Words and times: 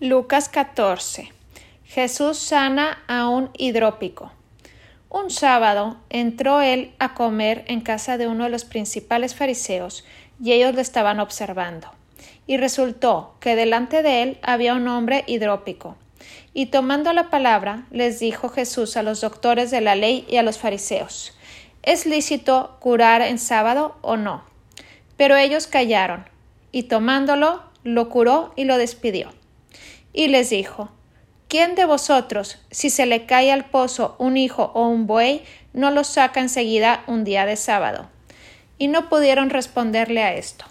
Lucas 0.00 0.48
14. 0.48 1.32
Jesús 1.84 2.38
sana 2.38 3.02
a 3.08 3.28
un 3.28 3.50
hidrópico. 3.58 4.30
Un 5.08 5.28
sábado 5.28 5.96
entró 6.08 6.60
él 6.60 6.92
a 7.00 7.14
comer 7.14 7.64
en 7.66 7.80
casa 7.80 8.16
de 8.16 8.28
uno 8.28 8.44
de 8.44 8.50
los 8.50 8.64
principales 8.64 9.34
fariseos, 9.34 10.04
y 10.40 10.52
ellos 10.52 10.76
le 10.76 10.82
estaban 10.82 11.18
observando. 11.18 11.88
Y 12.46 12.58
resultó 12.58 13.34
que 13.40 13.56
delante 13.56 14.04
de 14.04 14.22
él 14.22 14.38
había 14.42 14.74
un 14.74 14.86
hombre 14.86 15.24
hidrópico. 15.26 15.96
Y 16.54 16.66
tomando 16.66 17.12
la 17.12 17.28
palabra, 17.28 17.88
les 17.90 18.20
dijo 18.20 18.50
Jesús 18.50 18.96
a 18.96 19.02
los 19.02 19.20
doctores 19.20 19.72
de 19.72 19.80
la 19.80 19.96
ley 19.96 20.24
y 20.30 20.36
a 20.36 20.44
los 20.44 20.58
fariseos 20.58 21.36
¿Es 21.82 22.06
lícito 22.06 22.76
curar 22.78 23.20
en 23.20 23.40
sábado 23.40 23.96
o 24.02 24.16
no? 24.16 24.44
Pero 25.16 25.34
ellos 25.34 25.66
callaron, 25.66 26.24
y 26.70 26.84
tomándolo, 26.84 27.64
lo 27.82 28.08
curó 28.10 28.52
y 28.54 28.62
lo 28.62 28.78
despidió 28.78 29.32
y 30.18 30.26
les 30.26 30.50
dijo 30.50 30.90
¿Quién 31.46 31.76
de 31.76 31.84
vosotros, 31.84 32.58
si 32.72 32.90
se 32.90 33.06
le 33.06 33.24
cae 33.24 33.52
al 33.52 33.66
pozo 33.66 34.16
un 34.18 34.36
hijo 34.36 34.72
o 34.74 34.88
un 34.88 35.06
buey, 35.06 35.44
no 35.72 35.92
lo 35.92 36.02
saca 36.02 36.40
enseguida 36.40 37.04
un 37.06 37.22
día 37.22 37.46
de 37.46 37.54
sábado? 37.54 38.10
Y 38.78 38.88
no 38.88 39.08
pudieron 39.08 39.48
responderle 39.48 40.24
a 40.24 40.34
esto. 40.34 40.64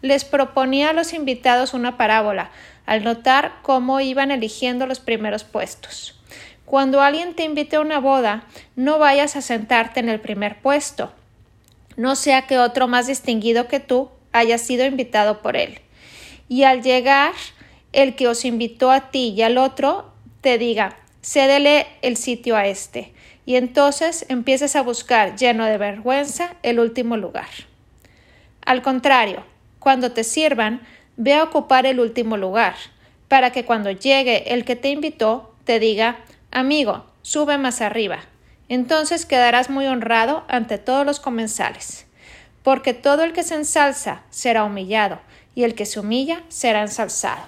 Les 0.00 0.24
proponía 0.24 0.90
a 0.90 0.92
los 0.92 1.12
invitados 1.12 1.74
una 1.74 1.96
parábola, 1.96 2.52
al 2.86 3.02
notar 3.02 3.54
cómo 3.62 3.98
iban 3.98 4.30
eligiendo 4.30 4.86
los 4.86 5.00
primeros 5.00 5.42
puestos. 5.42 6.16
Cuando 6.64 7.02
alguien 7.02 7.34
te 7.34 7.42
invite 7.42 7.74
a 7.74 7.80
una 7.80 7.98
boda, 7.98 8.44
no 8.76 9.00
vayas 9.00 9.34
a 9.34 9.42
sentarte 9.42 9.98
en 9.98 10.08
el 10.08 10.20
primer 10.20 10.60
puesto, 10.60 11.12
no 11.96 12.14
sea 12.14 12.46
que 12.46 12.58
otro 12.58 12.86
más 12.86 13.08
distinguido 13.08 13.66
que 13.66 13.80
tú 13.80 14.08
haya 14.30 14.56
sido 14.56 14.86
invitado 14.86 15.42
por 15.42 15.56
él. 15.56 15.80
Y 16.48 16.62
al 16.62 16.80
llegar 16.80 17.32
el 17.94 18.16
que 18.16 18.28
os 18.28 18.44
invitó 18.44 18.90
a 18.90 19.10
ti 19.10 19.34
y 19.36 19.42
al 19.42 19.58
otro 19.58 20.10
te 20.40 20.58
diga 20.58 20.96
cédele 21.24 21.86
el 22.02 22.16
sitio 22.16 22.54
a 22.54 22.66
este, 22.66 23.12
y 23.46 23.56
entonces 23.56 24.26
empieces 24.28 24.76
a 24.76 24.82
buscar, 24.82 25.36
lleno 25.36 25.64
de 25.64 25.78
vergüenza, 25.78 26.54
el 26.62 26.78
último 26.78 27.16
lugar. 27.16 27.48
Al 28.64 28.82
contrario, 28.82 29.42
cuando 29.78 30.12
te 30.12 30.22
sirvan, 30.22 30.82
ve 31.16 31.34
a 31.34 31.44
ocupar 31.44 31.86
el 31.86 31.98
último 31.98 32.36
lugar, 32.36 32.74
para 33.28 33.52
que 33.52 33.64
cuando 33.64 33.90
llegue 33.90 34.52
el 34.52 34.64
que 34.64 34.76
te 34.76 34.90
invitó, 34.90 35.54
te 35.64 35.78
diga 35.80 36.18
Amigo, 36.50 37.04
sube 37.22 37.58
más 37.58 37.80
arriba. 37.80 38.20
Entonces 38.68 39.26
quedarás 39.26 39.70
muy 39.70 39.86
honrado 39.86 40.44
ante 40.48 40.78
todos 40.78 41.04
los 41.04 41.20
comensales, 41.20 42.06
porque 42.62 42.94
todo 42.94 43.24
el 43.24 43.32
que 43.32 43.42
se 43.42 43.54
ensalza 43.54 44.22
será 44.30 44.64
humillado, 44.64 45.20
y 45.54 45.64
el 45.64 45.74
que 45.74 45.86
se 45.86 46.00
humilla 46.00 46.42
será 46.48 46.82
ensalzado. 46.82 47.42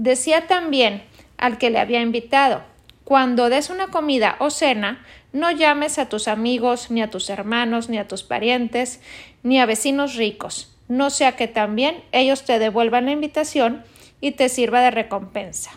Decía 0.00 0.46
también 0.46 1.02
al 1.36 1.58
que 1.58 1.68
le 1.68 1.78
había 1.78 2.00
invitado 2.00 2.62
Cuando 3.04 3.50
des 3.50 3.68
una 3.68 3.88
comida 3.88 4.36
o 4.38 4.48
cena, 4.48 5.04
no 5.34 5.50
llames 5.50 5.98
a 5.98 6.08
tus 6.08 6.26
amigos, 6.26 6.90
ni 6.90 7.02
a 7.02 7.10
tus 7.10 7.28
hermanos, 7.28 7.90
ni 7.90 7.98
a 7.98 8.08
tus 8.08 8.22
parientes, 8.22 9.02
ni 9.42 9.60
a 9.60 9.66
vecinos 9.66 10.14
ricos, 10.14 10.74
no 10.88 11.10
sea 11.10 11.36
que 11.36 11.48
también 11.48 12.02
ellos 12.12 12.46
te 12.46 12.58
devuelvan 12.58 13.04
la 13.04 13.10
invitación 13.10 13.84
y 14.22 14.30
te 14.30 14.48
sirva 14.48 14.80
de 14.80 14.90
recompensa. 14.90 15.72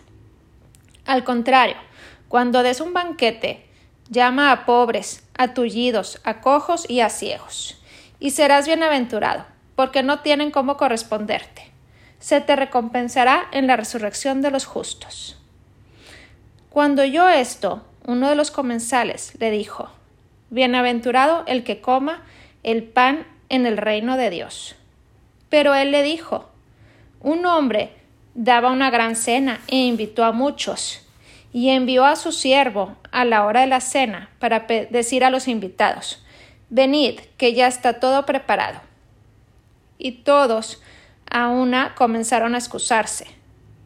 Al 1.05 1.25
contrario, 1.25 1.75
cuando 2.29 2.63
des 2.63 2.79
un 2.79 2.93
banquete, 2.93 3.65
llama 4.09 4.53
a 4.53 4.65
pobres, 4.65 5.27
a 5.37 5.53
tullidos, 5.53 6.21
a 6.23 6.39
cojos 6.39 6.89
y 6.89 7.01
a 7.01 7.09
ciegos, 7.09 7.83
y 8.21 8.31
serás 8.31 8.67
bienaventurado, 8.67 9.45
porque 9.75 10.01
no 10.01 10.21
tienen 10.21 10.49
cómo 10.49 10.77
corresponderte 10.77 11.73
se 12.23 12.39
te 12.39 12.55
recompensará 12.55 13.49
en 13.51 13.67
la 13.67 13.75
resurrección 13.75 14.41
de 14.41 14.49
los 14.49 14.63
justos. 14.63 15.37
Cuando 16.69 17.01
oyó 17.01 17.27
esto, 17.27 17.85
uno 18.05 18.29
de 18.29 18.35
los 18.37 18.49
comensales 18.49 19.33
le 19.41 19.51
dijo 19.51 19.89
Bienaventurado 20.49 21.43
el 21.47 21.65
que 21.65 21.81
coma 21.81 22.23
el 22.63 22.83
pan 22.83 23.27
en 23.49 23.65
el 23.65 23.75
reino 23.75 24.15
de 24.15 24.29
Dios. 24.29 24.75
Pero 25.49 25.75
él 25.75 25.91
le 25.91 26.01
dijo 26.01 26.49
Un 27.19 27.45
hombre 27.45 27.91
daba 28.35 28.71
una 28.71 28.89
gran 28.89 29.17
cena 29.17 29.59
e 29.67 29.75
invitó 29.75 30.23
a 30.23 30.31
muchos, 30.31 31.05
y 31.51 31.71
envió 31.71 32.05
a 32.05 32.15
su 32.15 32.31
siervo 32.31 32.95
a 33.11 33.25
la 33.25 33.43
hora 33.43 33.59
de 33.59 33.67
la 33.67 33.81
cena 33.81 34.29
para 34.39 34.61
decir 34.61 35.25
a 35.25 35.29
los 35.29 35.49
invitados 35.49 36.23
Venid, 36.69 37.19
que 37.35 37.53
ya 37.53 37.67
está 37.67 37.99
todo 37.99 38.25
preparado. 38.25 38.79
Y 39.97 40.23
todos 40.23 40.81
a 41.29 41.47
una 41.47 41.95
comenzaron 41.95 42.55
a 42.55 42.57
excusarse. 42.57 43.27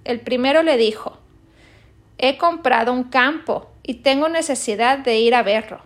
El 0.04 0.22
primero 0.22 0.64
le 0.64 0.78
dijo 0.78 1.18
He 2.18 2.38
comprado 2.38 2.94
un 2.94 3.06
campo 3.06 3.70
y 3.84 3.96
tengo 3.96 4.30
necesidad 4.30 5.00
de 5.00 5.20
ir 5.20 5.36
a 5.36 5.44
verlo. 5.44 5.82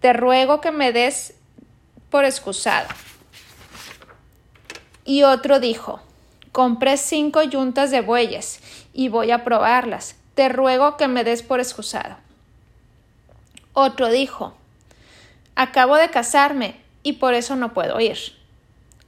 Te 0.00 0.12
ruego 0.12 0.60
que 0.60 0.70
me 0.70 0.92
des 0.92 1.34
por 2.10 2.24
excusado. 2.24 2.88
Y 5.04 5.22
otro 5.22 5.60
dijo 5.60 6.00
Compré 6.52 6.96
cinco 6.96 7.42
yuntas 7.42 7.90
de 7.90 8.00
bueyes 8.00 8.60
y 8.92 9.08
voy 9.08 9.30
a 9.30 9.44
probarlas. 9.44 10.16
Te 10.34 10.48
ruego 10.48 10.96
que 10.96 11.06
me 11.06 11.22
des 11.22 11.42
por 11.42 11.60
excusado. 11.60 12.16
Otro 13.72 14.08
dijo 14.08 14.54
Acabo 15.54 15.96
de 15.96 16.10
casarme 16.10 16.80
y 17.02 17.14
por 17.14 17.34
eso 17.34 17.56
no 17.56 17.72
puedo 17.72 18.00
ir. 18.00 18.39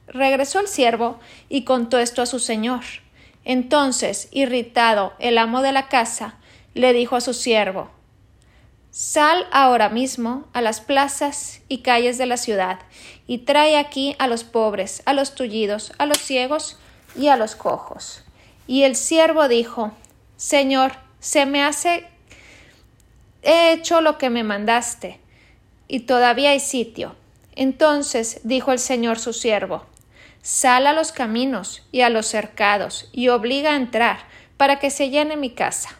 Regresó 0.07 0.59
el 0.59 0.67
siervo 0.67 1.19
y 1.49 1.63
contó 1.63 1.99
esto 1.99 2.21
a 2.21 2.25
su 2.25 2.39
señor. 2.39 2.83
Entonces, 3.45 4.27
irritado, 4.31 5.13
el 5.19 5.37
amo 5.37 5.61
de 5.61 5.71
la 5.71 5.87
casa 5.87 6.35
le 6.73 6.93
dijo 6.93 7.15
a 7.15 7.21
su 7.21 7.33
siervo 7.33 7.89
Sal 8.91 9.47
ahora 9.51 9.89
mismo 9.89 10.45
a 10.53 10.61
las 10.61 10.79
plazas 10.79 11.61
y 11.67 11.79
calles 11.79 12.19
de 12.19 12.27
la 12.27 12.37
ciudad, 12.37 12.79
y 13.25 13.39
trae 13.39 13.75
aquí 13.77 14.15
a 14.19 14.27
los 14.27 14.43
pobres, 14.43 15.01
a 15.05 15.13
los 15.13 15.33
tullidos, 15.33 15.93
a 15.97 16.05
los 16.05 16.19
ciegos 16.19 16.77
y 17.15 17.27
a 17.27 17.35
los 17.35 17.55
cojos. 17.55 18.23
Y 18.67 18.83
el 18.83 18.95
siervo 18.95 19.47
dijo 19.47 19.93
Señor, 20.37 20.93
se 21.19 21.45
me 21.45 21.63
hace 21.63 22.07
he 23.41 23.73
hecho 23.73 23.99
lo 24.01 24.17
que 24.17 24.29
me 24.29 24.43
mandaste, 24.43 25.19
y 25.87 26.01
todavía 26.01 26.51
hay 26.51 26.59
sitio. 26.59 27.15
Entonces 27.55 28.41
dijo 28.43 28.71
el 28.71 28.79
Señor 28.79 29.17
su 29.17 29.33
siervo 29.33 29.85
Sal 30.43 30.87
a 30.87 30.93
los 30.93 31.13
caminos 31.13 31.87
y 31.93 32.01
a 32.01 32.09
los 32.09 32.25
cercados 32.25 33.07
y 33.13 33.29
obliga 33.29 33.71
a 33.71 33.75
entrar 33.77 34.27
para 34.57 34.77
que 34.77 34.89
se 34.89 35.09
llene 35.09 35.37
mi 35.37 35.51
casa. 35.51 35.97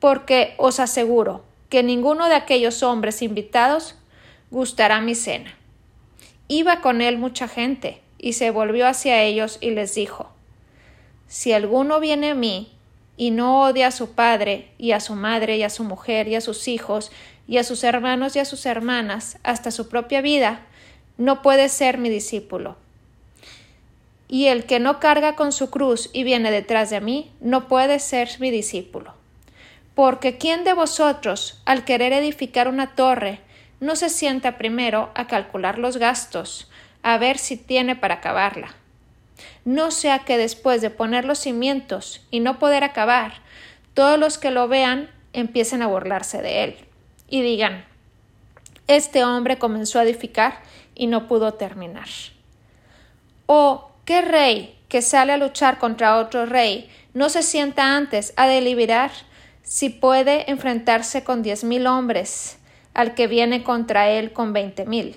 Porque 0.00 0.54
os 0.56 0.80
aseguro 0.80 1.44
que 1.68 1.82
ninguno 1.82 2.30
de 2.30 2.34
aquellos 2.34 2.82
hombres 2.82 3.20
invitados 3.20 3.94
gustará 4.50 5.02
mi 5.02 5.14
cena. 5.14 5.54
Iba 6.48 6.80
con 6.80 7.02
él 7.02 7.18
mucha 7.18 7.46
gente, 7.46 8.00
y 8.18 8.32
se 8.32 8.50
volvió 8.50 8.86
hacia 8.86 9.22
ellos 9.22 9.58
y 9.60 9.72
les 9.72 9.94
dijo 9.94 10.30
Si 11.26 11.52
alguno 11.52 12.00
viene 12.00 12.30
a 12.30 12.34
mí 12.34 12.72
y 13.18 13.32
no 13.32 13.64
odia 13.64 13.88
a 13.88 13.90
su 13.90 14.12
padre 14.12 14.72
y 14.78 14.92
a 14.92 15.00
su 15.00 15.14
madre 15.14 15.58
y 15.58 15.62
a 15.62 15.68
su 15.68 15.84
mujer 15.84 16.26
y 16.26 16.36
a 16.36 16.40
sus 16.40 16.68
hijos 16.68 17.12
y 17.46 17.58
a 17.58 17.64
sus 17.64 17.84
hermanos 17.84 18.34
y 18.34 18.38
a 18.38 18.46
sus 18.46 18.64
hermanas 18.64 19.36
hasta 19.42 19.70
su 19.70 19.90
propia 19.90 20.22
vida, 20.22 20.64
no 21.18 21.42
puede 21.42 21.68
ser 21.68 21.98
mi 21.98 22.08
discípulo 22.08 22.81
y 24.32 24.46
el 24.46 24.64
que 24.64 24.80
no 24.80 24.98
carga 24.98 25.36
con 25.36 25.52
su 25.52 25.68
cruz 25.68 26.08
y 26.14 26.24
viene 26.24 26.50
detrás 26.50 26.88
de 26.88 27.02
mí, 27.02 27.30
no 27.42 27.68
puede 27.68 27.98
ser 27.98 28.30
mi 28.40 28.50
discípulo. 28.50 29.12
Porque 29.94 30.38
¿quién 30.38 30.64
de 30.64 30.72
vosotros, 30.72 31.60
al 31.66 31.84
querer 31.84 32.14
edificar 32.14 32.66
una 32.66 32.94
torre, 32.94 33.40
no 33.78 33.94
se 33.94 34.08
sienta 34.08 34.56
primero 34.56 35.10
a 35.14 35.26
calcular 35.26 35.78
los 35.78 35.98
gastos, 35.98 36.70
a 37.02 37.18
ver 37.18 37.36
si 37.36 37.58
tiene 37.58 37.94
para 37.94 38.14
acabarla? 38.14 38.74
No 39.66 39.90
sea 39.90 40.20
que 40.20 40.38
después 40.38 40.80
de 40.80 40.88
poner 40.88 41.26
los 41.26 41.38
cimientos 41.38 42.26
y 42.30 42.40
no 42.40 42.58
poder 42.58 42.84
acabar, 42.84 43.34
todos 43.92 44.18
los 44.18 44.38
que 44.38 44.50
lo 44.50 44.66
vean 44.66 45.10
empiecen 45.34 45.82
a 45.82 45.88
burlarse 45.88 46.40
de 46.40 46.64
él 46.64 46.76
y 47.28 47.42
digan 47.42 47.84
Este 48.86 49.24
hombre 49.24 49.58
comenzó 49.58 49.98
a 49.98 50.04
edificar 50.04 50.62
y 50.94 51.06
no 51.06 51.28
pudo 51.28 51.52
terminar. 51.52 52.08
O 53.44 53.91
¿Qué 54.04 54.20
rey 54.20 54.76
que 54.88 55.00
sale 55.00 55.32
a 55.32 55.36
luchar 55.36 55.78
contra 55.78 56.18
otro 56.18 56.44
rey 56.44 56.90
no 57.14 57.28
se 57.28 57.42
sienta 57.42 57.96
antes 57.96 58.32
a 58.36 58.48
deliberar 58.48 59.12
si 59.62 59.90
puede 59.90 60.50
enfrentarse 60.50 61.22
con 61.22 61.42
diez 61.42 61.62
mil 61.62 61.86
hombres 61.86 62.58
al 62.94 63.14
que 63.14 63.28
viene 63.28 63.62
contra 63.62 64.10
él 64.10 64.32
con 64.32 64.52
veinte 64.52 64.86
mil? 64.86 65.16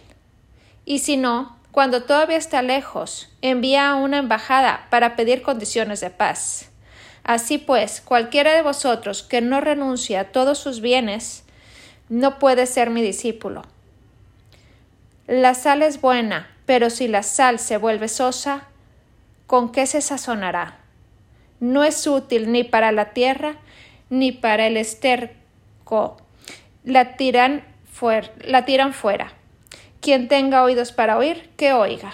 Y 0.86 1.00
si 1.00 1.18
no, 1.18 1.58
cuando 1.72 2.04
todavía 2.04 2.38
está 2.38 2.62
lejos, 2.62 3.28
envía 3.42 3.90
a 3.90 3.96
una 3.96 4.20
embajada 4.20 4.86
para 4.92 5.16
pedir 5.16 5.42
condiciones 5.42 6.00
de 6.00 6.12
paz. 6.12 6.70
Así 7.24 7.58
pues, 7.58 8.02
cualquiera 8.02 8.54
de 8.54 8.62
vosotros 8.62 9.24
que 9.24 9.42
no 9.42 9.62
renuncie 9.62 10.18
a 10.20 10.32
todos 10.32 10.60
sus 10.60 10.80
bienes, 10.80 11.44
no 12.08 12.38
puede 12.38 12.68
ser 12.68 12.92
mi 12.92 13.02
discípulo. 13.02 13.64
La 15.26 15.56
sal 15.56 15.82
es 15.82 16.00
buena, 16.00 16.56
pero 16.68 16.92
si 16.92 17.08
la 17.08 17.24
sal 17.24 17.58
se 17.58 17.78
vuelve 17.78 18.08
sosa, 18.10 18.68
¿con 19.48 19.72
qué 19.72 19.86
se 19.88 20.02
sazonará? 20.02 20.86
no 21.60 21.84
es 21.84 22.06
útil 22.08 22.52
ni 22.52 22.64
para 22.64 22.92
la 22.92 23.12
tierra 23.12 23.56
ni 24.10 24.32
para 24.32 24.68
el 24.68 24.78
esterco. 24.78 26.18
La 26.84 27.16
tiran, 27.18 27.64
la 28.44 28.66
tiran 28.66 28.94
fuera. 28.94 29.34
Quien 30.00 30.28
tenga 30.28 30.64
oídos 30.64 30.92
para 30.92 31.18
oír, 31.18 31.50
que 31.58 31.74
oiga. 31.74 32.14